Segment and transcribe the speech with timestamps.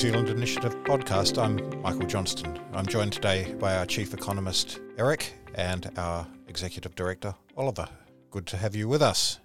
[0.00, 1.36] Zealand Initiative podcast.
[1.36, 2.58] I'm Michael Johnston.
[2.72, 7.86] I'm joined today by our chief economist, Eric, and our executive director, Oliver.
[8.30, 9.40] Good to have you with us.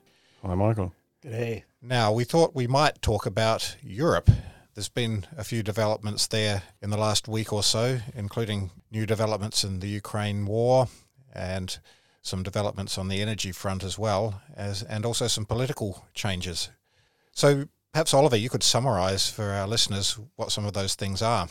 [0.46, 0.94] Hi, Michael.
[1.22, 1.64] G'day.
[1.82, 4.32] Now, we thought we might talk about Europe.
[4.76, 9.66] There's been a few developments there in the last week or so, including new developments
[9.66, 10.88] in the Ukraine war
[11.34, 11.78] and
[12.22, 16.70] some developments on the energy front as well, as and also some political changes.
[17.34, 21.48] So perhaps Oliver, you could summarise for our listeners what some of those things are.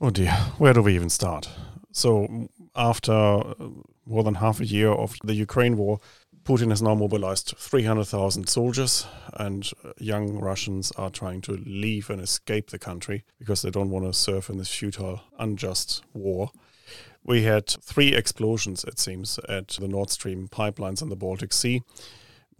[0.00, 1.48] Oh dear, where do we even start?
[1.90, 3.42] So after
[4.06, 5.98] more than half a year of the Ukraine war,
[6.44, 12.20] Putin has now mobilized 300,000 soldiers, and uh, young Russians are trying to leave and
[12.20, 16.52] escape the country because they don't want to serve in this futile, unjust war.
[17.24, 21.82] We had three explosions, it seems, at the Nord Stream pipelines in the Baltic Sea.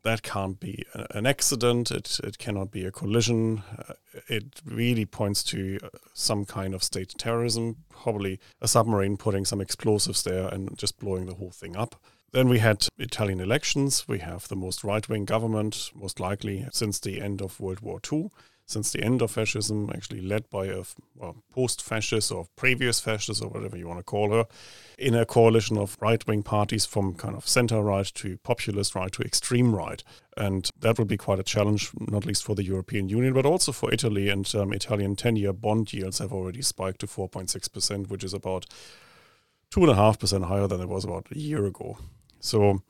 [0.06, 1.90] That can't be an accident.
[1.90, 3.64] It, it cannot be a collision.
[3.76, 3.94] Uh,
[4.28, 9.60] it really points to uh, some kind of state terrorism, probably a submarine putting some
[9.60, 12.00] explosives there and just blowing the whole thing up.
[12.30, 14.06] Then we had Italian elections.
[14.06, 17.98] We have the most right wing government, most likely since the end of World War
[18.12, 18.30] II
[18.66, 20.82] since the end of fascism, actually led by a
[21.52, 24.46] post fascist or previous fascist or whatever you want to call her,
[24.98, 29.12] in a coalition of right wing parties from kind of center right to populist right
[29.12, 30.02] to extreme right.
[30.36, 33.70] And that will be quite a challenge, not least for the European Union, but also
[33.70, 34.28] for Italy.
[34.28, 38.66] And um, Italian 10 year bond yields have already spiked to 4.6%, which is about
[39.70, 41.98] 2.5% higher than it was about a year ago.
[42.40, 42.82] So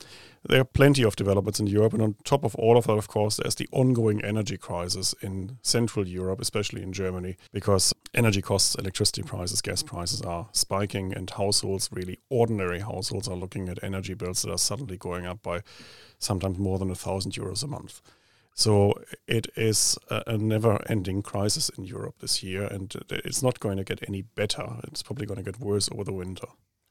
[0.48, 3.08] there are plenty of developments in Europe, and on top of all of that, of
[3.08, 8.76] course, there's the ongoing energy crisis in Central Europe, especially in Germany, because energy costs,
[8.76, 14.14] electricity prices, gas prices are spiking, and households, really ordinary households, are looking at energy
[14.14, 15.62] bills that are suddenly going up by
[16.18, 18.00] sometimes more than a thousand euros a month.
[18.54, 18.94] So
[19.26, 24.08] it is a, never-ending crisis in Europe this year, and it's not going to get
[24.08, 24.76] any better.
[24.84, 26.46] It's probably going to get worse over the winter.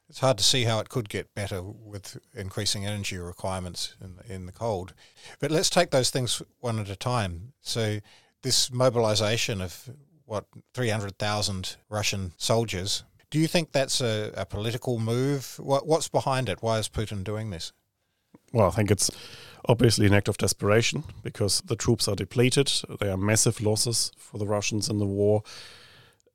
[0.09, 4.45] It's hard to see how it could get better with increasing energy requirements in in
[4.45, 4.93] the cold.
[5.39, 7.53] But let's take those things one at a time.
[7.61, 7.99] So
[8.41, 9.89] this mobilization of
[10.25, 13.03] what 300,000 Russian soldiers.
[13.29, 15.55] Do you think that's a, a political move?
[15.59, 16.61] What, what's behind it?
[16.61, 17.73] Why is Putin doing this?
[18.53, 19.11] Well, I think it's
[19.67, 22.71] obviously an act of desperation because the troops are depleted.
[22.99, 25.44] There are massive losses for the Russians in the war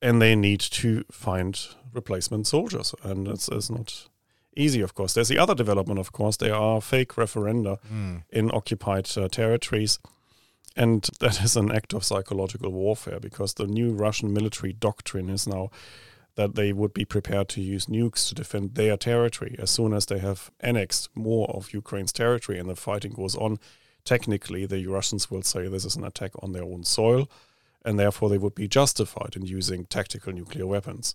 [0.03, 1.61] and they need to find
[1.93, 4.09] replacement soldiers, and it's, it's not
[4.57, 5.15] easy, of course.
[5.15, 6.37] There's the other development, of course.
[6.37, 8.23] There are fake referenda mm.
[8.31, 9.99] in occupied uh, territories.
[10.77, 15.47] And that is an act of psychological warfare because the new Russian military doctrine is
[15.47, 15.71] now
[16.37, 20.07] that they would be prepared to use nukes to defend their territory as soon as
[20.07, 23.59] they have annexed more of Ukraine's territory and the fighting goes on.
[24.05, 27.29] Technically, the Russians will say this is an attack on their own soil
[27.85, 31.15] and therefore they would be justified in using tactical nuclear weapons.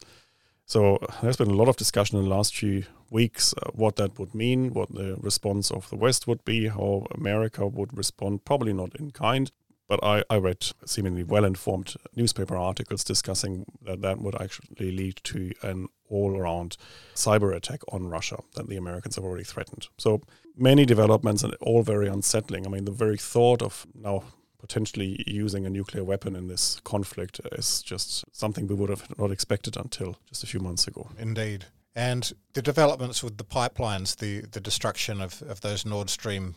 [0.66, 4.18] So there's been a lot of discussion in the last few weeks uh, what that
[4.18, 8.74] would mean, what the response of the West would be, how America would respond, probably
[8.74, 9.52] not in kind.
[9.88, 15.18] But I, I read seemingly well informed newspaper articles discussing that that would actually lead
[15.26, 16.78] to an all around
[17.14, 19.88] cyber attack on Russia that the Americans have already threatened.
[20.00, 20.22] So
[20.58, 22.66] many developments and all very unsettling.
[22.66, 24.24] I mean, the very thought of now
[24.66, 29.30] potentially using a nuclear weapon in this conflict is just something we would have not
[29.30, 31.10] expected until just a few months ago.
[31.20, 31.66] Indeed.
[31.94, 36.56] And the developments with the pipelines, the, the destruction of, of those Nord Stream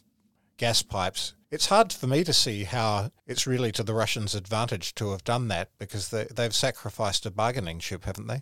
[0.56, 4.94] gas pipes, it's hard for me to see how it's really to the Russians' advantage
[4.96, 8.40] to have done that because they, they've sacrificed a bargaining chip, haven't they?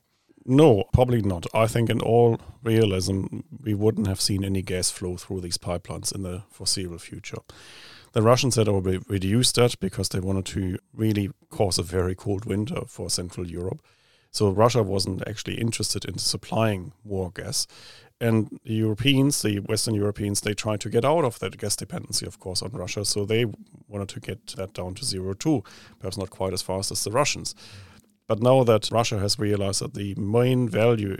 [0.48, 1.44] No, probably not.
[1.52, 6.14] I think in all realism, we wouldn't have seen any gas flow through these pipelines
[6.14, 7.38] in the foreseeable future.
[8.12, 12.44] The Russians had already reduced that because they wanted to really cause a very cold
[12.44, 13.82] winter for Central Europe.
[14.30, 17.66] So Russia wasn't actually interested in supplying more gas.
[18.20, 22.24] And the Europeans, the Western Europeans, they tried to get out of that gas dependency,
[22.24, 23.04] of course, on Russia.
[23.04, 23.46] So they
[23.88, 25.64] wanted to get that down to zero too,
[25.98, 27.54] perhaps not quite as fast as the Russians.
[28.26, 31.16] But now that Russia has realized that the main value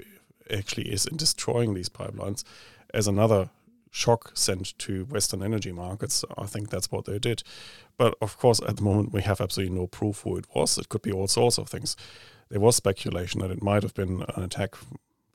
[0.51, 2.45] actually is in destroying these pipelines
[2.93, 3.51] as another
[3.91, 6.25] shock sent to Western energy markets.
[6.37, 7.43] I think that's what they did.
[7.97, 10.77] But of course, at the moment, we have absolutely no proof who it was.
[10.77, 11.97] It could be all sorts of things.
[12.51, 14.77] There was speculation that it might have been an attack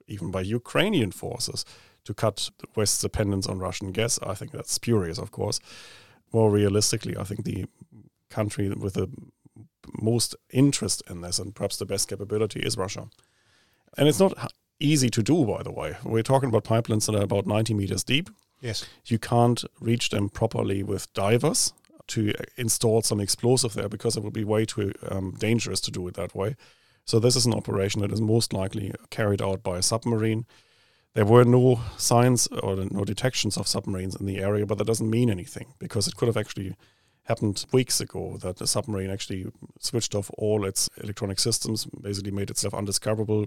[0.07, 1.65] even by Ukrainian forces
[2.03, 4.19] to cut the West's dependence on Russian gas.
[4.21, 5.59] I think that's spurious, of course.
[6.31, 7.65] More realistically, I think the
[8.29, 9.09] country with the
[10.01, 13.07] most interest in this and perhaps the best capability is Russia.
[13.97, 15.95] And it's not easy to do, by the way.
[16.03, 18.29] We're talking about pipelines that are about 90 meters deep.
[18.61, 18.85] Yes.
[19.05, 21.73] You can't reach them properly with divers
[22.07, 26.07] to install some explosive there because it would be way too um, dangerous to do
[26.07, 26.55] it that way.
[27.05, 30.45] So this is an operation that is most likely carried out by a submarine.
[31.13, 35.09] There were no signs or no detections of submarines in the area, but that doesn't
[35.09, 36.75] mean anything because it could have actually
[37.25, 39.47] happened weeks ago that the submarine actually
[39.79, 43.45] switched off all its electronic systems, basically made itself undiscoverable,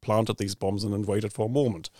[0.00, 1.90] planted these bombs, and then waited for a moment.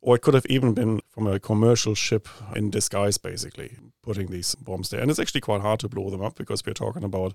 [0.00, 4.54] Or it could have even been from a commercial ship in disguise, basically, putting these
[4.56, 5.00] bombs there.
[5.00, 7.34] And it's actually quite hard to blow them up because we're talking about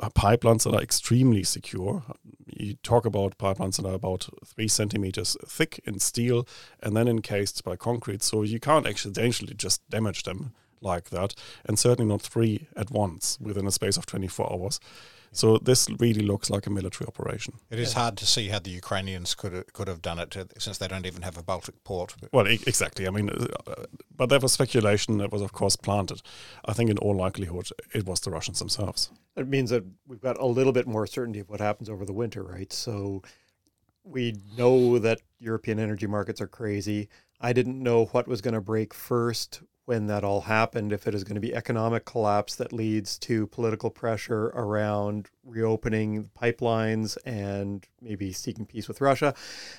[0.00, 2.02] uh, pipelines that are extremely secure.
[2.46, 6.48] You talk about pipelines that are about three centimeters thick in steel
[6.82, 11.34] and then encased by concrete, so you can't accidentally just damage them like that,
[11.64, 14.80] and certainly not three at once within a space of 24 hours.
[15.34, 17.54] So this really looks like a military operation.
[17.68, 18.02] It is yeah.
[18.02, 20.86] hard to see how the Ukrainians could have, could have done it uh, since they
[20.86, 22.14] don't even have a Baltic port.
[22.32, 23.08] Well, e- exactly.
[23.08, 23.84] I mean, uh,
[24.16, 26.22] but that was speculation that was, of course, planted.
[26.66, 29.10] I think in all likelihood, it was the Russians themselves.
[29.36, 32.12] It means that we've got a little bit more certainty of what happens over the
[32.12, 32.72] winter, right?
[32.72, 33.22] So
[34.04, 37.08] we know that European energy markets are crazy.
[37.40, 41.14] I didn't know what was going to break first when that all happened, if it
[41.14, 47.86] is going to be economic collapse that leads to political pressure around reopening pipelines and
[48.00, 49.34] maybe seeking peace with Russia,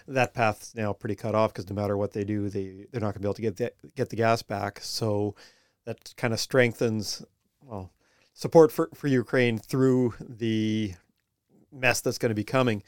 [0.07, 3.13] that path's now pretty cut off because no matter what they do, they they're not
[3.13, 4.79] going to be able to get the, get the gas back.
[4.81, 5.35] So
[5.85, 7.23] that kind of strengthens
[7.61, 7.91] well
[8.33, 10.93] support for, for Ukraine through the
[11.71, 12.83] mess that's going to be coming.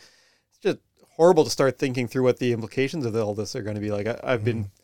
[0.49, 0.77] It's just
[1.15, 3.89] horrible to start thinking through what the implications of all this are going to be.
[3.91, 4.83] Like I, have been mm-hmm.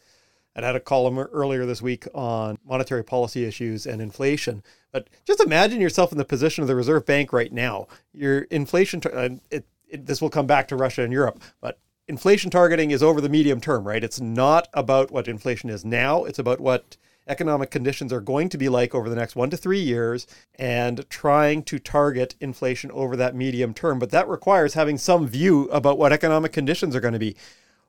[0.61, 0.63] Mm-hmm.
[0.63, 4.63] I had a column earlier this week on monetary policy issues and inflation.
[4.91, 7.87] But just imagine yourself in the position of the Reserve Bank right now.
[8.13, 9.01] Your inflation,
[9.51, 13.21] it, it, this will come back to Russia and Europe, but inflation targeting is over
[13.21, 14.03] the medium term, right?
[14.03, 16.97] It's not about what inflation is now, it's about what
[17.27, 21.09] economic conditions are going to be like over the next one to three years and
[21.09, 23.99] trying to target inflation over that medium term.
[23.99, 27.35] But that requires having some view about what economic conditions are going to be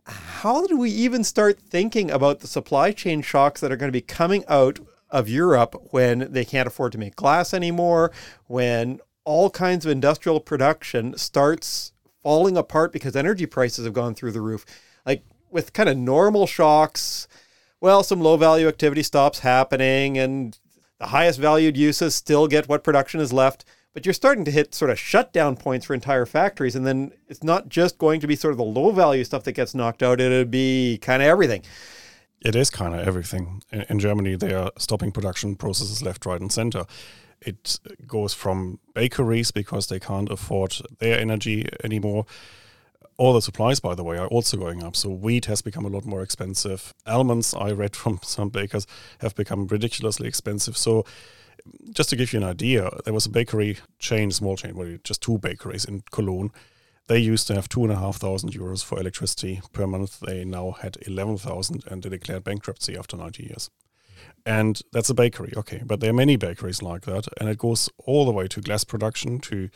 [0.06, 3.97] how do we even start thinking about the supply chain shocks that are going to
[3.97, 4.79] be coming out
[5.11, 8.12] of Europe when they can't afford to make glass anymore,
[8.47, 11.93] when all kinds of industrial production starts
[12.23, 14.67] falling apart because energy prices have gone through the roof?
[15.06, 17.29] Like with kind of normal shocks,
[17.81, 20.59] well, some low value activity stops happening and
[20.99, 24.75] the highest valued uses still get what production is left but you're starting to hit
[24.75, 26.75] sort of shutdown points for entire factories.
[26.75, 29.52] And then it's not just going to be sort of the low value stuff that
[29.52, 31.62] gets knocked out, it'll be kind of everything.
[32.41, 33.62] It is kind of everything.
[33.70, 36.85] In, in Germany, they are stopping production processes left, right, and center.
[37.41, 42.26] It goes from bakeries because they can't afford their energy anymore.
[43.17, 44.96] All the supplies, by the way, are also going up.
[44.96, 46.93] So wheat has become a lot more expensive.
[47.06, 48.88] Almonds, I read from some bakers,
[49.20, 50.76] have become ridiculously expensive.
[50.76, 51.05] So
[51.90, 55.22] just to give you an idea, there was a bakery chain, small chain, well, just
[55.22, 56.50] two bakeries in Cologne.
[57.06, 60.20] They used to have two and a half thousand euros for electricity per month.
[60.20, 63.70] They now had eleven thousand, and they declared bankruptcy after ninety years.
[64.46, 65.82] And that's a bakery, okay.
[65.84, 68.84] But there are many bakeries like that, and it goes all the way to glass
[68.84, 69.69] production, to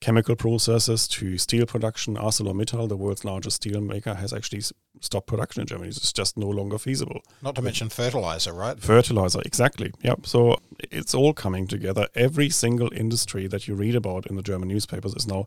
[0.00, 2.16] chemical processes to steel production.
[2.16, 4.62] ArcelorMittal, the world's largest steel maker, has actually
[5.00, 5.88] stopped production in Germany.
[5.88, 7.20] It's just no longer feasible.
[7.42, 8.78] Not to mention fertilizer, right?
[8.78, 9.92] Fertilizer, exactly.
[10.02, 10.26] Yep.
[10.26, 10.58] So
[10.90, 12.08] it's all coming together.
[12.14, 15.46] Every single industry that you read about in the German newspapers is now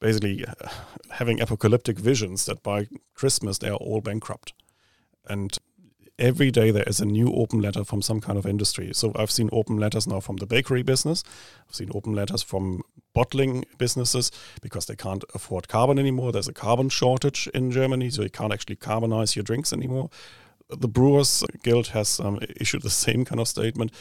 [0.00, 0.68] basically uh,
[1.10, 4.52] having apocalyptic visions that by Christmas they are all bankrupt.
[5.28, 5.56] And
[6.18, 8.90] every day there is a new open letter from some kind of industry.
[8.92, 11.22] So I've seen open letters now from the bakery business.
[11.68, 12.82] I've seen open letters from
[13.14, 14.30] bottling businesses
[14.62, 16.32] because they can't afford carbon anymore.
[16.32, 20.10] There's a carbon shortage in Germany, so you can't actually carbonize your drinks anymore.
[20.68, 23.92] The Brewers Guild has um, issued the same kind of statement.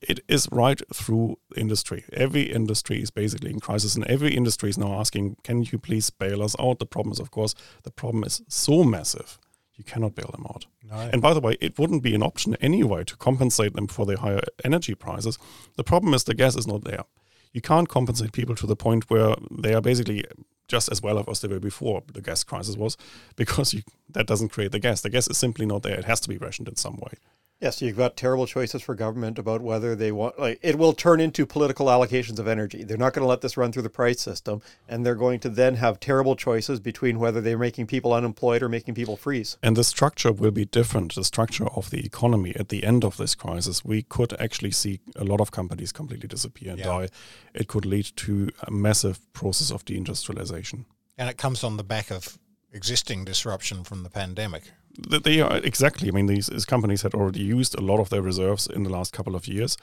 [0.00, 2.04] It is right through industry.
[2.12, 6.10] Every industry is basically in crisis, and every industry is now asking, "Can you please
[6.10, 7.54] bail us out?" The problem is, of course,
[7.84, 9.38] the problem is so massive
[9.76, 10.66] you cannot bail them out.
[10.88, 11.10] No.
[11.12, 14.18] And by the way, it wouldn't be an option anyway to compensate them for the
[14.18, 15.38] higher energy prices.
[15.76, 17.04] The problem is the gas is not there.
[17.52, 20.24] You can't compensate people to the point where they are basically
[20.68, 22.96] just as well off as they were before the gas crisis was,
[23.36, 25.00] because you, that doesn't create the gas.
[25.00, 25.98] The gas is simply not there.
[25.98, 27.14] It has to be rationed in some way.
[27.60, 31.20] Yes, you've got terrible choices for government about whether they want like it will turn
[31.20, 32.84] into political allocations of energy.
[32.84, 35.48] They're not going to let this run through the price system and they're going to
[35.48, 39.56] then have terrible choices between whether they're making people unemployed or making people freeze.
[39.62, 41.14] And the structure will be different.
[41.14, 45.00] The structure of the economy at the end of this crisis, we could actually see
[45.16, 46.86] a lot of companies completely disappear and yeah.
[46.86, 47.08] die.
[47.54, 50.86] It could lead to a massive process of deindustrialization.
[51.16, 52.38] And it comes on the back of
[52.72, 54.64] existing disruption from the pandemic.
[54.96, 56.08] They are exactly.
[56.08, 58.90] I mean, these, these companies had already used a lot of their reserves in the
[58.90, 59.76] last couple of years.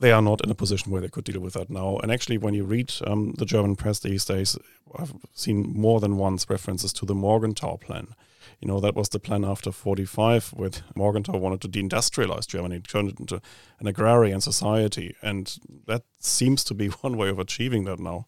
[0.00, 1.98] they are not in a position where they could deal with that now.
[1.98, 4.56] And actually, when you read um, the German press these days,
[4.96, 8.14] I've seen more than once references to the Morgenthau plan.
[8.60, 13.08] You know, that was the plan after 45, where Morgenthau wanted to deindustrialize Germany, turn
[13.08, 13.40] it into
[13.80, 15.14] an agrarian society.
[15.22, 18.26] And that seems to be one way of achieving that now.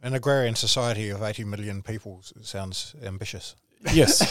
[0.00, 3.56] An agrarian society of 80 million people sounds ambitious.
[3.92, 4.22] Yes.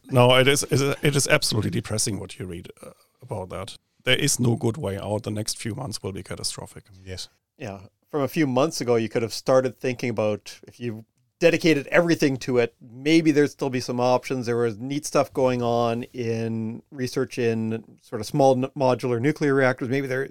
[0.10, 4.40] no, it is, it is absolutely depressing what you read uh, about that there is
[4.40, 5.24] no good way out.
[5.24, 6.84] The next few months will be catastrophic.
[7.04, 7.28] Yes.
[7.58, 7.80] Yeah.
[8.10, 11.04] From a few months ago, you could have started thinking about if you
[11.38, 14.46] dedicated everything to it, maybe there'd still be some options.
[14.46, 19.88] There was neat stuff going on in research in sort of small modular nuclear reactors.
[19.88, 20.28] Maybe there,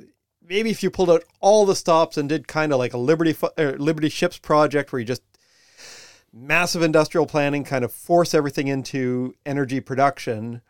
[0.48, 3.36] maybe if you pulled out all the stops and did kind of like a Liberty
[3.58, 5.24] uh, Liberty Ships project where you just
[6.34, 10.62] massive industrial planning, kind of force everything into energy production.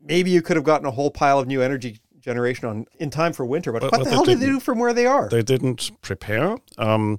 [0.00, 3.32] Maybe you could have gotten a whole pile of new energy generation on in time
[3.32, 3.72] for winter.
[3.72, 5.28] But, but what but the hell did they do from where they are?
[5.28, 6.56] They didn't prepare.
[6.78, 7.18] Um,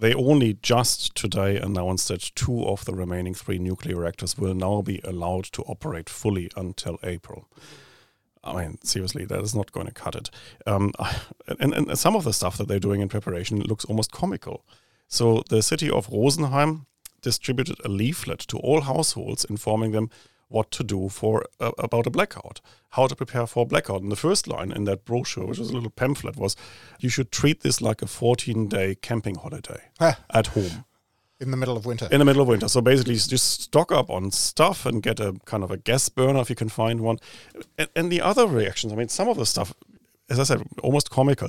[0.00, 4.82] they only just today announced that two of the remaining three nuclear reactors will now
[4.82, 7.48] be allowed to operate fully until April.
[8.42, 10.30] I mean, seriously, that is not going to cut it.
[10.66, 10.92] Um,
[11.60, 14.64] and, and some of the stuff that they're doing in preparation looks almost comical.
[15.08, 16.86] So the city of Rosenheim
[17.26, 20.08] distributed a leaflet to all households informing them
[20.46, 24.00] what to do for uh, about a blackout, how to prepare for a blackout.
[24.00, 26.54] And the first line in that brochure, which was a little pamphlet, was
[27.00, 29.82] you should treat this like a 14 day camping holiday
[30.30, 30.84] at home.
[31.40, 32.08] In the middle of winter.
[32.12, 32.68] In the middle of winter.
[32.68, 36.40] So basically, just stock up on stuff and get a kind of a gas burner
[36.40, 37.18] if you can find one.
[37.76, 39.74] And, and the other reactions, I mean, some of the stuff,
[40.30, 41.48] as I said, almost comical.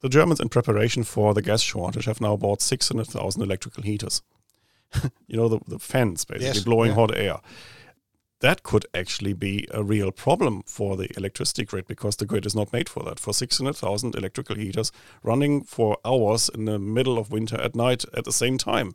[0.00, 4.20] The Germans, in preparation for the gas shortage, have now bought 600,000 electrical heaters.
[5.26, 6.94] you know, the, the fans basically yes, blowing yeah.
[6.94, 7.40] hot air
[8.44, 12.54] that could actually be a real problem for the electricity grid because the grid is
[12.54, 13.18] not made for that.
[13.18, 18.26] For 600,000 electrical heaters running for hours in the middle of winter at night at
[18.26, 18.94] the same time.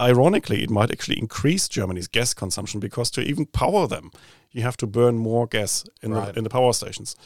[0.00, 4.10] Ironically, it might actually increase Germany's gas consumption because to even power them,
[4.50, 6.32] you have to burn more gas in, right.
[6.32, 7.16] the, in the power stations.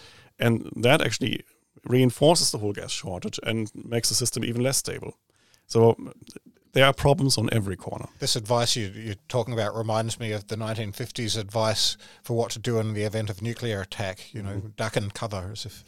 [0.40, 1.44] And that actually
[1.84, 5.18] reinforces the whole gas shortage and makes the system even less stable.
[5.68, 5.96] So
[6.72, 8.06] there are problems on every corner.
[8.18, 12.58] This advice you, are talking about reminds me of the 1950s advice for what to
[12.58, 14.32] do in the event of nuclear attack.
[14.32, 14.68] You know, mm-hmm.
[14.76, 15.84] duck and cover, as if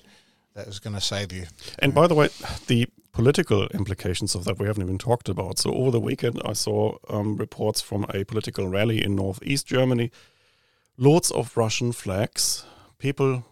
[0.54, 1.46] that was going to save you.
[1.78, 2.28] And by the way,
[2.66, 5.58] the political implications of that we haven't even talked about.
[5.58, 10.10] So over the weekend, I saw um, reports from a political rally in northeast Germany.
[10.98, 12.64] Loads of Russian flags,
[12.98, 13.44] people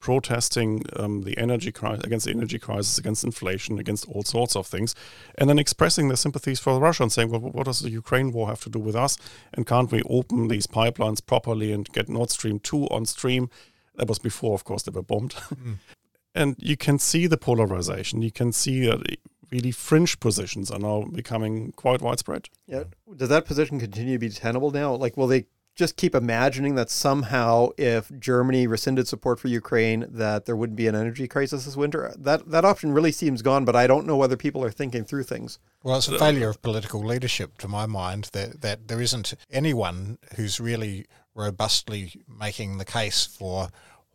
[0.00, 4.66] protesting um, the energy crisis against the energy crisis, against inflation, against all sorts of
[4.66, 4.94] things,
[5.36, 8.48] and then expressing their sympathies for Russia and saying, "Well, what does the Ukraine war
[8.48, 9.16] have to do with us?
[9.52, 13.50] And can't we open these pipelines properly and get Nord Stream two on stream?"
[13.96, 15.34] That was before, of course, they were bombed.
[15.34, 15.76] Mm.
[16.34, 18.22] and you can see the polarization.
[18.22, 19.18] You can see that
[19.50, 22.48] really fringe positions are now becoming quite widespread.
[22.66, 22.84] Yeah.
[23.16, 24.94] Does that position continue to be tenable now?
[24.94, 25.46] Like, will they
[25.80, 30.86] just keep imagining that somehow if Germany rescinded support for Ukraine that there wouldn't be
[30.86, 32.12] an energy crisis this winter.
[32.18, 35.22] That that option really seems gone, but I don't know whether people are thinking through
[35.24, 35.58] things.
[35.82, 40.18] Well, it's a failure of political leadership to my mind that that there isn't anyone
[40.36, 43.68] who's really robustly making the case for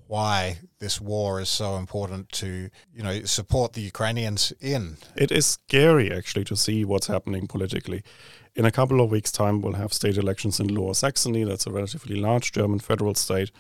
[0.08, 4.98] why this war is so important to you know support the Ukrainians in.
[5.16, 8.04] It is scary actually to see what's happening politically
[8.56, 11.44] in a couple of weeks' time, we'll have state elections in Lower Saxony.
[11.44, 13.52] That's a relatively large German federal state.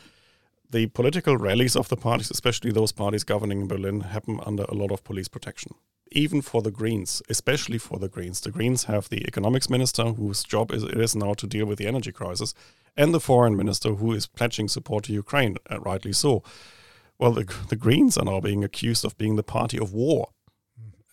[0.70, 4.74] The political rallies of the parties, especially those parties governing in Berlin, happen under a
[4.74, 5.74] lot of police protection.
[6.12, 8.40] Even for the Greens, especially for the Greens.
[8.40, 11.78] The Greens have the economics minister, whose job is, it is now to deal with
[11.78, 12.54] the energy crisis,
[12.98, 16.44] and the foreign minister, who is pledging support to Ukraine, uh, rightly so.
[17.18, 20.30] Well, the, the Greens are now being accused of being the party of war.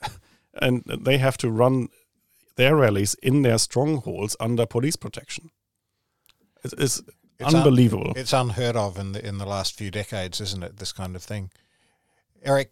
[0.55, 1.89] and they have to run
[2.57, 5.51] their rallies in their strongholds under police protection.
[6.65, 7.03] It is
[7.39, 8.09] it's unbelievable.
[8.11, 10.77] Un- it's unheard of in the in the last few decades, isn't it?
[10.77, 11.51] This kind of thing.
[12.43, 12.71] Eric,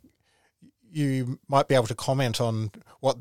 [0.91, 3.17] you might be able to comment on what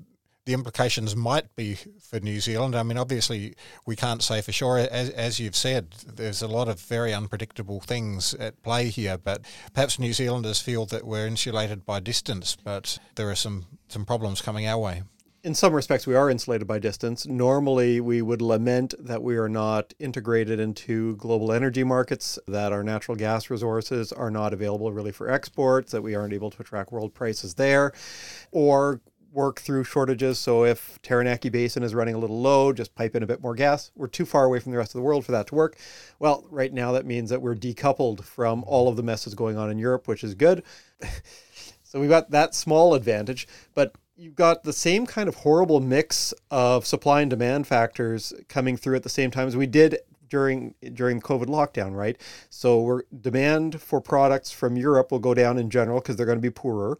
[0.50, 2.76] the implications might be for New Zealand.
[2.76, 3.54] I mean, obviously,
[3.86, 4.80] we can't say for sure.
[4.80, 9.44] As, as you've said, there's a lot of very unpredictable things at play here, but
[9.76, 14.42] perhaps New Zealanders feel that we're insulated by distance, but there are some, some problems
[14.42, 15.04] coming our way
[15.44, 17.26] in some respects, we are insulated by distance.
[17.26, 22.84] Normally, we would lament that we are not integrated into global energy markets, that our
[22.84, 26.92] natural gas resources are not available really for exports, that we aren't able to attract
[26.92, 27.94] world prices there,
[28.52, 29.00] or
[29.32, 30.40] work through shortages.
[30.40, 33.56] So if Taranaki Basin is running a little low, just pipe in a bit more
[33.56, 33.92] gas.
[33.96, 35.78] We're too far away from the rest of the world for that to work.
[36.20, 39.70] Well, right now that means that we're decoupled from all of the messes going on
[39.70, 40.64] in Europe, which is good.
[41.90, 46.36] So we've got that small advantage, but you've got the same kind of horrible mix
[46.52, 49.98] of supply and demand factors coming through at the same time as we did
[50.30, 52.16] during during COVID lockdown, right?
[52.52, 56.44] So demand for products from Europe will go down in general because they're going to
[56.44, 57.00] be poorer.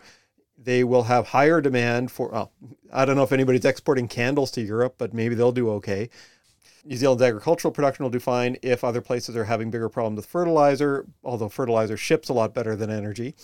[0.62, 2.36] They will have higher demand for.
[2.36, 2.50] Oh,
[2.92, 6.10] I don't know if anybody's exporting candles to Europe, but maybe they'll do okay.
[6.86, 10.26] New Zealand's agricultural production will do fine if other places are having bigger problems with
[10.26, 13.36] fertilizer, although fertilizer ships a lot better than energy.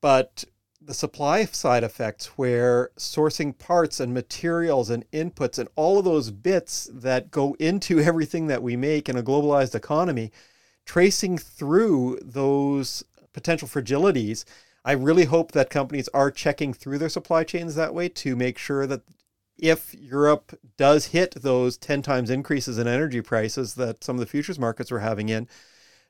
[0.00, 0.44] But
[0.80, 6.30] the supply side effects where sourcing parts and materials and inputs and all of those
[6.30, 10.30] bits that go into everything that we make in a globalized economy
[10.84, 14.44] tracing through those potential fragilities
[14.86, 18.56] i really hope that companies are checking through their supply chains that way to make
[18.56, 19.02] sure that
[19.58, 24.26] if europe does hit those 10 times increases in energy prices that some of the
[24.26, 25.46] futures markets are having in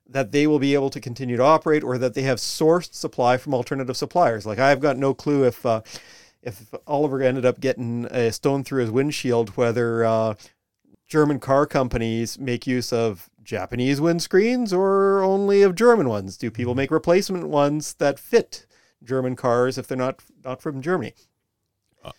[0.09, 3.37] that they will be able to continue to operate or that they have sourced supply
[3.37, 4.47] from alternative suppliers.
[4.47, 5.83] Like I've got no clue if uh,
[6.43, 10.35] if Oliver ended up getting a stone through his windshield, whether uh,
[11.09, 16.37] German car companies make use of Japanese windscreens or only of German ones.
[16.37, 16.79] Do people mm-hmm.
[16.79, 18.66] make replacement ones that fit
[19.03, 21.15] German cars if they're not not from Germany?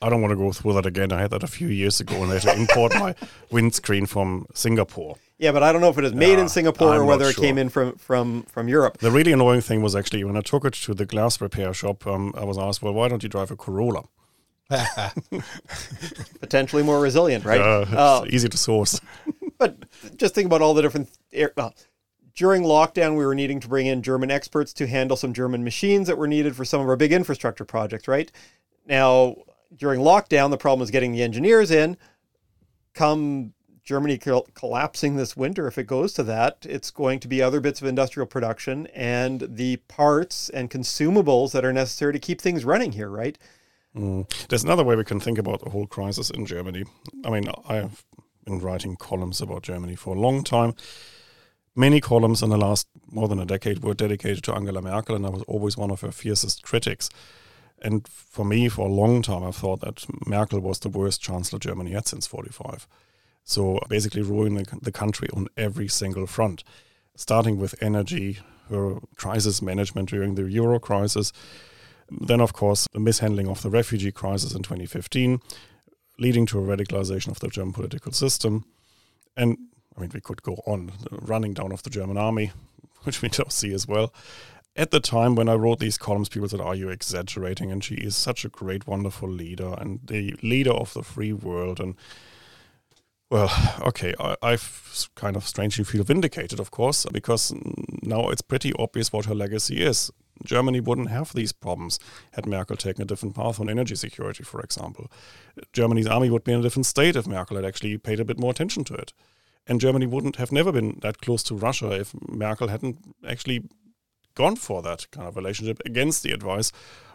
[0.01, 1.11] I don't want to go through that again.
[1.11, 3.15] I had that a few years ago and I had to import my
[3.51, 5.17] windscreen from Singapore.
[5.37, 7.35] Yeah, but I don't know if it is made in Singapore I'm or whether it
[7.35, 7.43] sure.
[7.43, 8.97] came in from, from, from Europe.
[8.97, 12.05] The really annoying thing was actually when I took it to the glass repair shop,
[12.07, 14.03] um, I was asked, well, why don't you drive a Corolla?
[16.41, 17.61] Potentially more resilient, right?
[17.61, 18.99] Uh, uh, easy to source.
[19.57, 19.77] but
[20.17, 21.09] just think about all the different.
[21.31, 21.73] Air, well,
[22.37, 26.07] during lockdown, we were needing to bring in German experts to handle some German machines
[26.07, 28.31] that were needed for some of our big infrastructure projects, right?
[28.85, 29.35] Now,
[29.75, 31.97] during lockdown, the problem was getting the engineers in.
[32.93, 33.53] Come
[33.83, 34.19] Germany
[34.53, 37.87] collapsing this winter, if it goes to that, it's going to be other bits of
[37.87, 43.09] industrial production and the parts and consumables that are necessary to keep things running here,
[43.09, 43.37] right?
[43.95, 44.29] Mm.
[44.49, 46.83] There's another way we can think about the whole crisis in Germany.
[47.25, 48.03] I mean, I have
[48.45, 50.75] been writing columns about Germany for a long time.
[51.77, 55.27] Many columns in the last more than a decade were dedicated to Angela Merkel, and
[55.27, 57.07] I was always one of her fiercest critics.
[57.83, 61.59] And for me, for a long time, I thought that Merkel was the worst chancellor
[61.59, 62.87] Germany had since 45.
[63.43, 66.63] So basically ruining the country on every single front,
[67.15, 68.39] starting with energy,
[68.71, 71.31] her crisis management during the euro crisis.
[72.09, 75.41] Then, of course, the mishandling of the refugee crisis in 2015,
[76.17, 78.65] leading to a radicalization of the German political system.
[79.35, 79.59] And
[79.97, 82.51] I mean, we could go on, running down of the German army,
[83.03, 84.13] which we don't see as well.
[84.75, 87.71] At the time when I wrote these columns, people said, Are you exaggerating?
[87.71, 91.79] And she is such a great, wonderful leader and the leader of the free world.
[91.79, 91.95] And
[93.31, 97.53] well, okay, I, I've kind of strangely feel vindicated, of course, because
[98.03, 100.11] now it's pretty obvious what her legacy is.
[100.45, 101.99] Germany wouldn't have these problems
[102.33, 105.11] had Merkel taken a different path on energy security, for example.
[105.73, 108.39] Germany's army would be in a different state if Merkel had actually paid a bit
[108.39, 109.13] more attention to it.
[109.67, 113.63] And Germany wouldn't have never been that close to Russia if Merkel hadn't actually
[114.35, 116.71] gone for that kind of relationship against the advice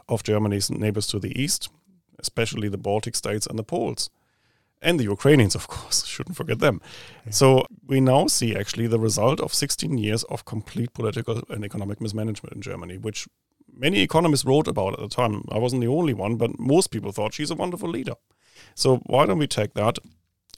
[0.08, 1.70] of Germany's neighbors to the east,
[2.18, 4.10] especially the Baltic states and the Poles
[4.82, 6.82] and the Ukrainians, of course, shouldn't forget them.
[7.24, 7.32] Yeah.
[7.32, 12.00] So we now see actually the result of 16 years of complete political and economic
[12.00, 13.28] mismanagement in Germany, which
[13.72, 15.44] many economists wrote about at the time.
[15.50, 18.16] I wasn't the only one, but most people thought she's a wonderful leader.
[18.74, 19.98] So why don't we take that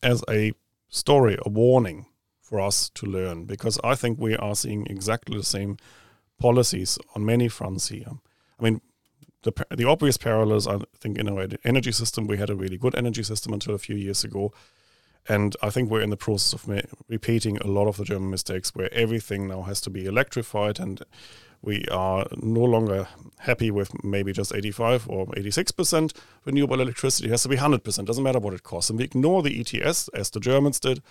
[0.02, 0.52] as a
[0.94, 2.06] story, a warning
[2.40, 3.44] for us to learn?
[3.44, 5.76] Because I think we are seeing exactly the same
[6.38, 8.12] policies on many fronts here.
[8.58, 8.80] I mean,
[9.42, 12.94] the the obvious parallels, I think, in our energy system, we had a really good
[12.94, 14.52] energy system until a few years ago,
[15.28, 16.68] and I think we're in the process of
[17.08, 21.02] repeating a lot of the German mistakes, where everything now has to be electrified, and
[21.64, 26.12] we are no longer happy with maybe just 85 or 86 percent
[26.44, 27.28] renewable electricity.
[27.28, 28.06] It has to be 100 percent.
[28.06, 31.02] Doesn't matter what it costs, and we ignore the ETS as the Germans did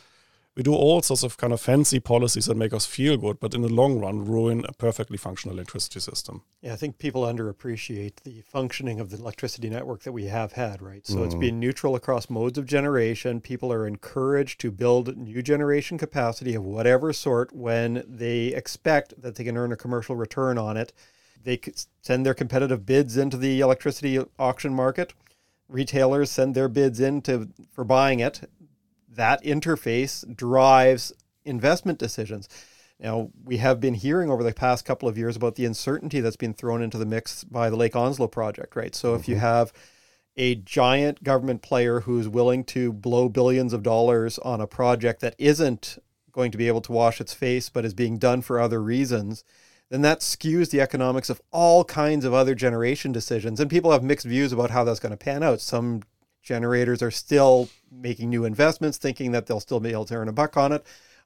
[0.56, 3.56] we do all sorts of kind of fancy policies that make us feel good, but
[3.56, 6.44] in the long run ruin a perfectly functional electricity system.
[6.62, 10.82] Yeah, I think people underappreciate the functioning of the electricity network that we have had,
[10.82, 11.06] right?
[11.08, 11.26] So mm.
[11.26, 13.42] it's being neutral across modes of generation.
[13.42, 19.36] People are encouraged to build new generation capacity of whatever sort when they expect that
[19.36, 20.94] they can earn a commercial return on it.
[21.44, 21.60] They
[22.02, 25.13] send their competitive bids into the electricity auction market
[25.70, 28.42] retailers send their bids in to, for buying it
[29.15, 31.13] that interface drives
[31.45, 32.47] investment decisions.
[32.99, 36.38] Now, we have been hearing over the past couple of years about the uncertainty that's
[36.38, 38.95] been thrown into the mix by the Lake Onslow project, right?
[38.95, 39.19] So, mm-hmm.
[39.19, 39.45] if you mm-hmm.
[39.45, 39.73] have
[40.36, 45.36] a giant government player who's willing to blow billions of dollars on a project that
[45.38, 45.97] isn't
[46.32, 49.43] going to be able to wash its face but is being done for other reasons,
[49.89, 53.60] then that skews the economics of all kinds of other generation decisions.
[53.60, 55.62] And people have mixed views about how that's going to pan out.
[55.62, 56.02] Some
[56.44, 60.34] generators are still making new investments, thinking that they'll still be able to earn a
[60.34, 60.86] buck on it.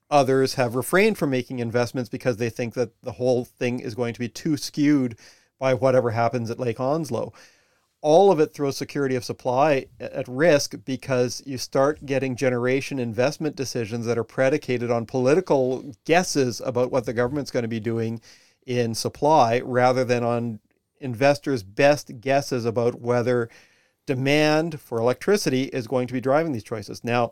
[0.10, 4.14] Others have refrained from making investments because they think that the whole thing is going
[4.14, 5.18] to be too skewed
[5.60, 7.34] by whatever happens at Lake Onslow.
[8.02, 13.56] All of it throws security of supply at risk because you start getting generation investment
[13.56, 18.22] decisions that are predicated on political guesses about what the government's going to be doing
[18.66, 20.60] in supply rather than on
[21.00, 23.50] investors' best guesses about whether
[24.08, 27.04] demand for electricity is going to be driving these choices.
[27.04, 27.32] Now,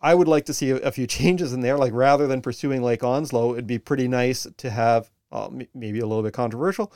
[0.00, 1.76] I would like to see a, few changes in there.
[1.76, 6.06] Like rather than pursuing Lake Onslow, it'd be pretty nice to have uh, maybe a
[6.06, 6.92] little bit controversial,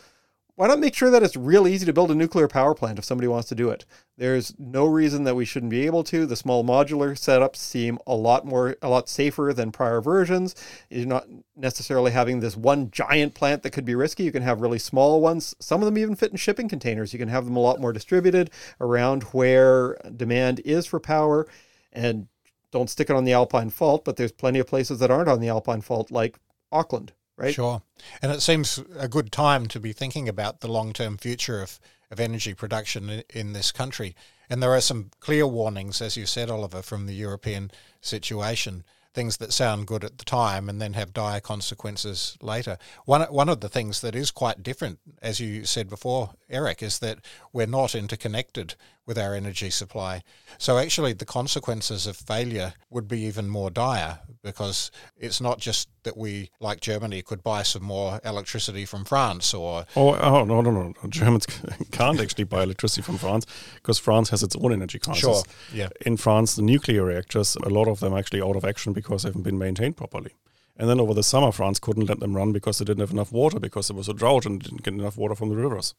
[0.55, 3.07] why not make sure that it's real easy to build a nuclear power plant if
[3.07, 3.87] somebody wants to do it?
[4.19, 6.27] There's no reason that we shouldn't be able to.
[6.27, 10.55] The small modular setups seem a lot more, a lot safer than prior versions.
[10.91, 14.25] You're not necessarily having this one giant plant that could be risky.
[14.25, 15.55] You can have really small ones.
[15.59, 17.15] Some of them even fit in shipping containers.
[17.15, 21.49] You can have them a lot more distributed around where demand is for power.
[21.95, 22.29] And
[22.71, 25.41] don't stick it on the Alpine Fault, but there's plenty of places that aren't on
[25.41, 26.39] the Alpine Fault, like
[26.71, 27.55] Auckland right?
[27.55, 27.83] Sure.
[28.21, 31.79] And it seems a good time to be thinking about the long term future of,
[32.11, 34.15] of energy production in, in, this country.
[34.51, 38.85] And there are some clear warnings, as you said, Oliver, from the European situation.
[39.15, 42.79] Things that sound good at the time and then have dire consequences later.
[43.05, 46.99] One one of the things that is quite different, as you said before, Eric, is
[47.01, 47.19] that
[47.53, 48.75] we're not interconnected
[49.07, 50.23] with our energy supply.
[50.59, 55.89] So actually, the consequences of failure would be even more dire because it's not just
[56.05, 59.87] that we, like Germany, could buy some more electricity from France or.
[59.97, 60.95] Oh, oh no, no, no.
[61.09, 61.47] Germans
[61.91, 65.23] can't actually buy electricity from France because France has its own energy crisis.
[65.23, 65.43] Sure.
[65.73, 65.89] Yeah.
[66.07, 69.29] In France, the nuclear reactors, a lot of them actually out of action because they
[69.29, 70.33] haven't been maintained properly.
[70.77, 73.31] And then over the summer, France couldn't let them run because they didn't have enough
[73.31, 75.95] water because there was a drought and didn't get enough water from the rivers.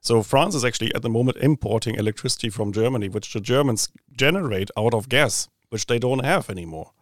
[0.00, 4.70] So France is actually at the moment importing electricity from Germany, which the Germans generate
[4.76, 6.92] out of gas, which they don't have anymore.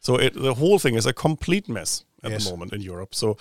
[0.00, 2.44] So it, the whole thing is a complete mess at yes.
[2.44, 3.14] the moment in Europe.
[3.14, 3.36] So,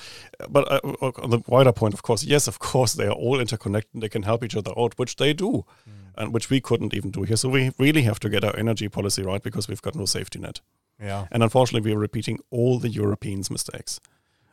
[0.50, 3.40] but uh, uh, on the wider point, of course, yes, of course, they are all
[3.40, 4.02] interconnected.
[4.02, 5.94] They can help each other out, which they do, mm.
[6.16, 7.38] and which we couldn't even do here.
[7.38, 10.40] So we really have to get our energy policy right because we've got no safety
[10.40, 10.60] net.
[11.02, 11.28] Yeah.
[11.32, 14.02] And unfortunately, we are repeating all the Europeans' mistakes.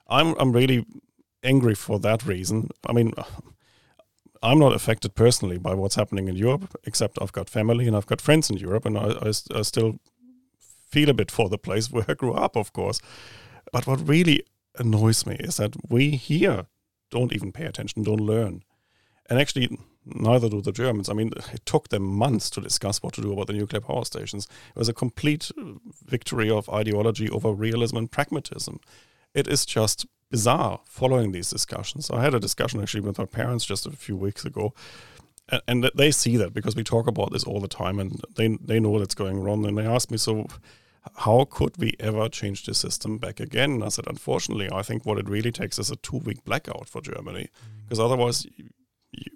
[0.08, 0.86] I'm I'm really
[1.42, 2.70] angry for that reason.
[2.88, 3.12] I mean.
[4.46, 8.06] I'm not affected personally by what's happening in Europe, except I've got family and I've
[8.06, 9.98] got friends in Europe, and I, I, I still
[10.88, 13.00] feel a bit for the place where I grew up, of course.
[13.72, 14.44] But what really
[14.78, 16.66] annoys me is that we here
[17.10, 18.62] don't even pay attention, don't learn.
[19.28, 21.08] And actually, neither do the Germans.
[21.08, 24.04] I mean, it took them months to discuss what to do about the nuclear power
[24.04, 24.46] stations.
[24.76, 25.50] It was a complete
[26.04, 28.78] victory of ideology over realism and pragmatism.
[29.34, 32.10] It is just bizarre following these discussions.
[32.10, 34.74] I had a discussion actually with my parents just a few weeks ago,
[35.48, 38.56] and, and they see that because we talk about this all the time, and they
[38.60, 39.64] they know that's going wrong.
[39.64, 40.46] And they ask me, so
[41.14, 43.72] how could we ever change the system back again?
[43.72, 46.88] And I said, unfortunately, I think what it really takes is a two week blackout
[46.88, 47.48] for Germany,
[47.84, 48.04] because mm.
[48.04, 48.46] otherwise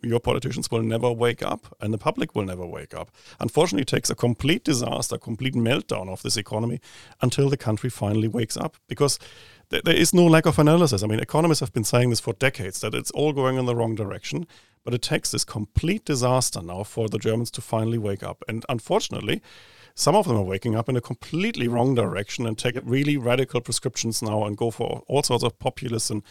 [0.03, 3.11] your politicians will never wake up and the public will never wake up.
[3.39, 6.81] Unfortunately, it takes a complete disaster, a complete meltdown of this economy
[7.23, 9.19] until the country finally wakes up because
[9.71, 11.03] there is no lack of analysis.
[11.03, 13.77] I mean, economists have been saying this for decades that it's all going in the
[13.77, 14.47] wrong direction.
[14.83, 18.43] But it takes this complete disaster now for the Germans to finally wake up.
[18.49, 19.43] And unfortunately,
[19.95, 23.61] some of them are waking up in a completely wrong direction and take really radical
[23.61, 26.23] prescriptions now and go for all sorts of populist and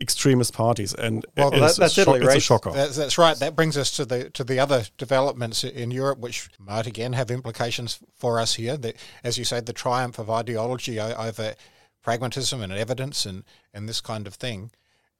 [0.00, 0.94] extremist parties.
[0.94, 2.36] And well, that, that's Italy, right?
[2.36, 2.72] It's a shocker.
[2.72, 3.38] That's, that's, right.
[3.38, 7.30] That brings us to the to the other developments in Europe, which might again have
[7.30, 8.76] implications for us here.
[8.76, 11.54] That, as you say, the triumph of ideology over
[12.06, 13.42] pragmatism and evidence and,
[13.74, 14.70] and this kind of thing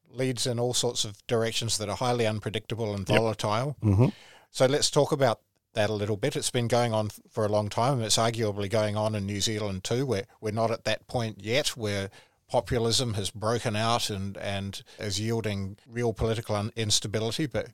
[0.09, 3.77] leads in all sorts of directions that are highly unpredictable and volatile.
[3.83, 3.92] Yep.
[3.92, 4.07] Mm-hmm.
[4.53, 5.40] So let's talk about
[5.75, 6.37] that a little bit.
[6.37, 7.94] It's been going on for a long time.
[7.94, 10.07] And it's arguably going on in New Zealand too.
[10.07, 12.09] We're, we're not at that point yet where
[12.49, 17.66] populism has broken out and, and is yielding real political instability, but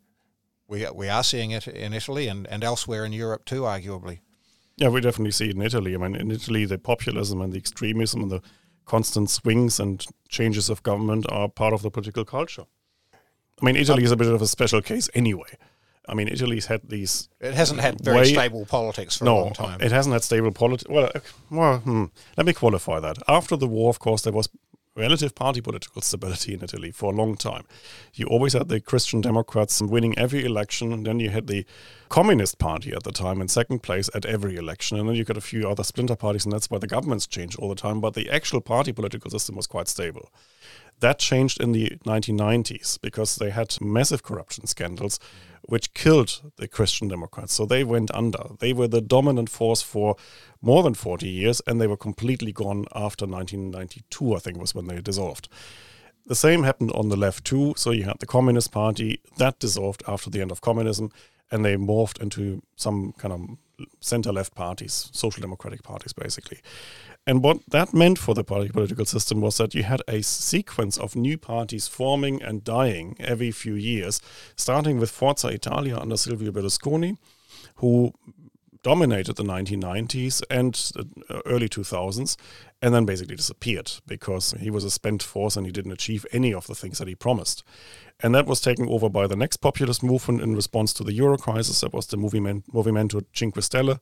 [0.68, 4.20] we, we are seeing it in Italy and, and elsewhere in Europe too, arguably.
[4.78, 5.94] Yeah, we definitely see it in Italy.
[5.94, 8.40] I mean, in Italy, the populism and the extremism and the
[8.84, 12.64] constant swings and changes of government are part of the political culture.
[13.60, 15.56] I mean, Italy is a bit of a special case anyway.
[16.08, 17.28] I mean, Italy's had these.
[17.40, 19.80] It hasn't had very way, stable politics for no, a long time.
[19.80, 20.90] It hasn't had stable politics.
[20.90, 23.18] Well, uh, well hmm, let me qualify that.
[23.28, 24.48] After the war, of course, there was
[24.94, 27.64] relative party political stability in Italy for a long time.
[28.14, 31.64] You always had the Christian Democrats winning every election, and then you had the
[32.08, 35.36] Communist Party at the time in second place at every election, and then you got
[35.36, 38.00] a few other splinter parties, and that's why the governments changed all the time.
[38.00, 40.30] But the actual party political system was quite stable.
[41.00, 45.18] That changed in the 1990s because they had massive corruption scandals
[45.62, 47.52] which killed the Christian Democrats.
[47.54, 48.50] So they went under.
[48.58, 50.16] They were the dominant force for
[50.60, 54.86] more than 40 years and they were completely gone after 1992, I think was when
[54.86, 55.48] they dissolved.
[56.26, 57.74] The same happened on the left too.
[57.76, 61.10] So you had the Communist Party that dissolved after the end of communism
[61.50, 66.60] and they morphed into some kind of center left parties, social democratic parties, basically.
[67.26, 71.14] And what that meant for the political system was that you had a sequence of
[71.14, 74.20] new parties forming and dying every few years,
[74.56, 77.16] starting with Forza Italia under Silvio Berlusconi,
[77.76, 78.12] who
[78.82, 80.90] dominated the 1990s and
[81.30, 82.36] uh, early 2000s,
[82.80, 86.52] and then basically disappeared because he was a spent force and he didn't achieve any
[86.52, 87.62] of the things that he promised.
[88.20, 91.36] And that was taken over by the next populist movement in response to the euro
[91.36, 91.80] crisis.
[91.80, 94.00] That was the Movimento Cinque Stelle.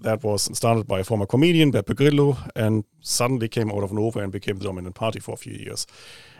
[0.00, 4.24] That was started by a former comedian, Beppe Grillo, and suddenly came out of nowhere
[4.24, 5.86] and became the dominant party for a few years.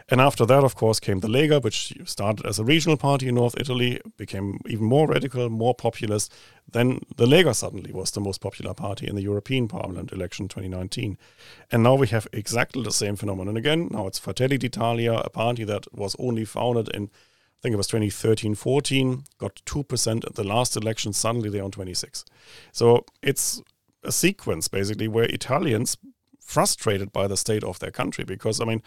[0.09, 3.35] And after that, of course, came the Lega, which started as a regional party in
[3.35, 6.33] North Italy, became even more radical, more populist.
[6.71, 11.19] Then the Lega suddenly was the most popular party in the European Parliament election 2019.
[11.73, 13.89] And now we have exactly the same phenomenon again.
[13.91, 17.11] Now it's Fratelli d'Italia, a party that was only founded in,
[17.59, 21.13] I think it was 2013 14, got 2% at the last election.
[21.13, 22.25] Suddenly they're on 26.
[22.73, 23.63] So it's
[24.03, 25.97] a sequence basically where Italians,
[26.41, 28.83] frustrated by the state of their country, because I mean,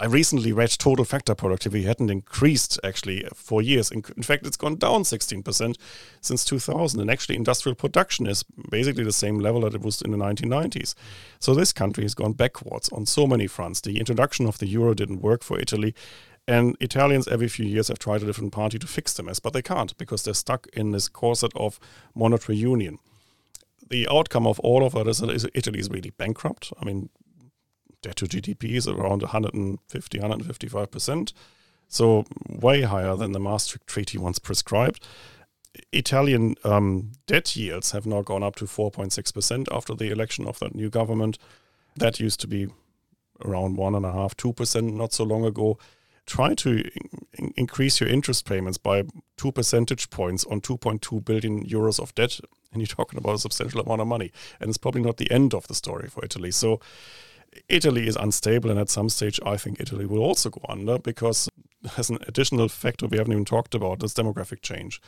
[0.00, 3.90] I recently read total factor productivity hadn't increased actually for years.
[3.90, 5.74] In, in, fact, it's gone down 16%
[6.20, 7.00] since 2000.
[7.00, 10.94] And actually, industrial production is basically the same level that it was in the 1990s.
[11.40, 13.80] So this country has gone backwards on so many fronts.
[13.80, 15.96] The introduction of the euro didn't work for Italy.
[16.48, 19.52] And Italians every few years have tried a different party to fix the mess, but
[19.52, 21.78] they can't because they're stuck in this corset of
[22.14, 22.98] monetary union.
[23.90, 26.72] The outcome of all of that is that Italy is really bankrupt.
[26.80, 27.10] I mean,
[28.00, 31.32] debt to GDP is around 150, 155%.
[31.86, 35.06] So way higher than the Maastricht Treaty once prescribed.
[35.92, 40.74] Italian um, debt yields have now gone up to 4.6% after the election of that
[40.74, 41.38] new government.
[41.94, 42.68] That used to be
[43.44, 45.78] around one and a half, two percent not so long ago.
[46.28, 46.84] Try to
[47.38, 49.04] in- increase your interest payments by
[49.38, 52.38] two percentage points on 2.2 billion euros of debt,
[52.70, 54.30] and you're talking about a substantial amount of money.
[54.60, 56.50] And it's probably not the end of the story for Italy.
[56.50, 56.80] So
[57.70, 61.48] Italy is unstable, and at some stage, I think Italy will also go under because
[61.82, 65.00] there's an additional factor we haven't even talked about this demographic change.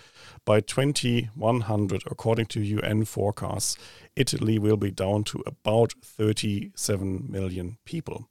[0.46, 3.76] By 2100, according to UN forecasts,
[4.16, 8.26] Italy will be down to about 37 million people.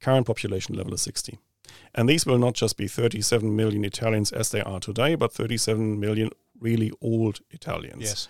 [0.00, 1.38] Current population level is 60.
[1.94, 5.98] And these will not just be 37 million Italians as they are today, but 37
[5.98, 6.30] million
[6.60, 8.02] really old Italians.
[8.02, 8.28] Yes.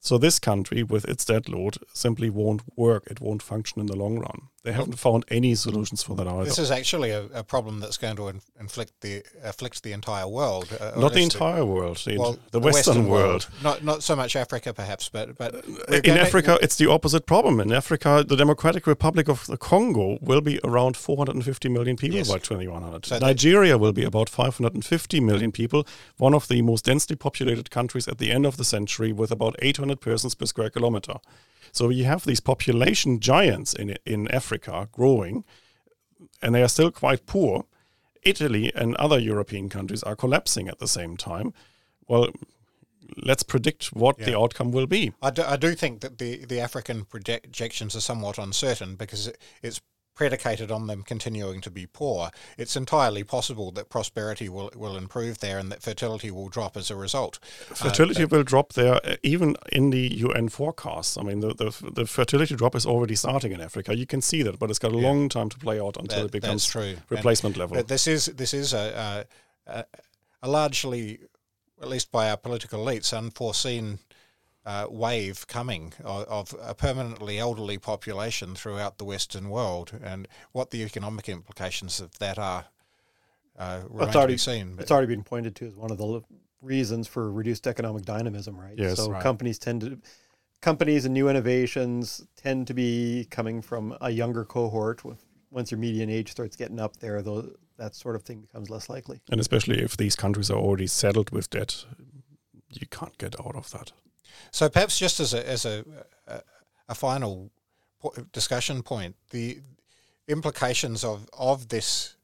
[0.00, 3.06] So this country, with its debt load, simply won't work.
[3.08, 4.48] It won't function in the long run.
[4.66, 6.44] They haven't found any solutions for that either.
[6.44, 10.76] This is actually a, a problem that's going to inflict the afflict the entire world.
[10.80, 11.98] Uh, not the entire world.
[11.98, 13.46] The, well, the, Western, Western world.
[13.46, 13.48] world.
[13.62, 15.64] Not not so much Africa, perhaps, but but
[16.04, 17.60] in Africa, it's the opposite problem.
[17.60, 22.28] In Africa, the Democratic Republic of the Congo will be around 450 million people yes.
[22.28, 23.06] by 2100.
[23.06, 28.08] So Nigeria will be about 550 million people, one of the most densely populated countries
[28.08, 31.18] at the end of the century, with about 800 persons per square kilometer.
[31.76, 35.44] So you have these population giants in in Africa growing,
[36.40, 37.66] and they are still quite poor.
[38.22, 41.52] Italy and other European countries are collapsing at the same time.
[42.08, 42.30] Well,
[43.16, 44.26] let's predict what yeah.
[44.26, 45.12] the outcome will be.
[45.22, 49.38] I do, I do, think that the, the African projections are somewhat uncertain because it,
[49.62, 49.80] it's
[50.16, 55.38] predicated on them continuing to be poor, it's entirely possible that prosperity will, will improve
[55.38, 57.38] there and that fertility will drop as a result.
[57.74, 61.16] Fertility uh, will drop there uh, even in the UN forecasts.
[61.16, 63.96] I mean, the, the, the, fertility drop is already starting in Africa.
[63.96, 65.06] You can see that, but it's got a yeah.
[65.06, 66.96] long time to play out until that, it becomes true.
[67.10, 67.82] replacement and level.
[67.84, 69.26] This is this is a,
[69.66, 69.84] a,
[70.42, 71.20] a largely,
[71.82, 73.98] at least by our political elites, unforeseen
[74.66, 80.70] uh, wave coming of, of, a permanently elderly population throughout the Western world, and what
[80.72, 82.66] the economic implications of that are
[83.58, 84.74] uh, well, it's already seen.
[84.74, 84.82] But.
[84.82, 86.22] It's already been pointed to as one of the
[86.60, 88.74] reasons for reduced economic dynamism, right?
[88.76, 89.22] Yes, so right.
[89.22, 89.98] companies tend to
[90.60, 95.02] companies and new innovations tend to be coming from a younger cohort.
[95.50, 98.88] Once your median age starts getting up there, though, that sort of thing becomes less
[98.88, 99.20] likely.
[99.30, 101.84] And especially if these countries are already settled with debt,
[102.72, 103.92] you can't get out of that.
[104.50, 105.84] So perhaps just as a as a
[106.26, 106.40] a,
[106.88, 107.50] a final
[108.32, 109.60] discussion point, the
[110.28, 112.16] implications of of this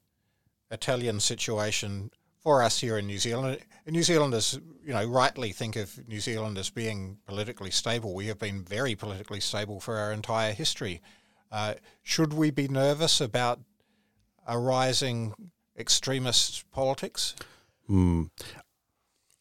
[0.71, 2.11] Italian situation
[2.41, 3.59] for us here in New Zealand.
[3.87, 8.13] New Zealanders, you know, rightly think of New Zealand as being politically stable.
[8.13, 11.01] We have been very politically stable for our entire history.
[11.51, 13.59] Uh, should we be nervous about
[14.47, 15.33] a rising
[15.77, 17.35] extremist politics?
[17.87, 18.23] Hmm.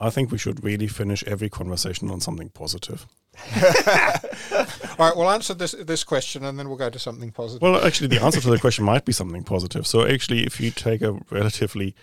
[0.03, 3.07] I think we should really finish every conversation on something positive.
[4.99, 7.63] All right, we'll answer this this question and then we'll go to something positive.
[7.63, 9.87] Well, actually, the answer to the question might be something positive.
[9.87, 11.95] So, actually, if you take a relatively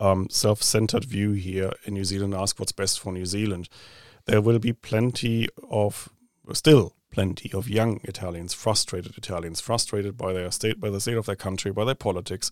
[0.00, 3.68] um, self centered view here in New Zealand, ask what's best for New Zealand,
[4.26, 6.08] there will be plenty of,
[6.52, 11.26] still plenty of young Italians, frustrated Italians, frustrated by their state, by the state of
[11.26, 12.50] their country, by their politics,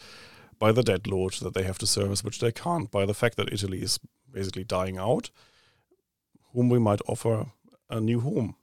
[0.62, 3.36] by the debt load that they have to service, which they can't, by the fact
[3.36, 3.98] that Italy is
[4.32, 5.28] basically dying out,
[6.52, 7.46] whom we might offer
[7.90, 8.54] a new home.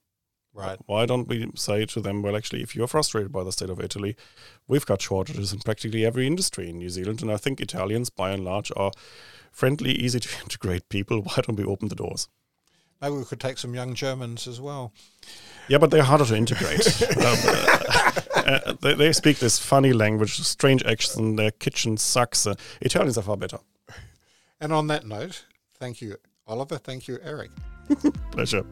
[0.53, 0.79] Right.
[0.85, 3.81] Why don't we say to them, well, actually, if you're frustrated by the state of
[3.81, 4.15] Italy,
[4.65, 7.21] we've got shortages in practically every industry in New Zealand.
[7.21, 8.93] And I think Italians, by and large, are
[9.51, 11.21] friendly, easy to integrate people.
[11.21, 12.29] Why don't we open the doors?
[13.01, 14.93] Maybe we could take some young Germans as well.
[15.67, 17.01] Yeah, but they're harder to integrate.
[17.17, 22.47] um, uh, uh, they, they, speak this funny language, strange accent, their kitchen sucks.
[22.47, 23.59] Uh, Italians are far better.
[24.59, 26.77] And on that note, thank you, Oliver.
[26.77, 27.51] Thank you, Eric.
[28.31, 28.65] Pleasure.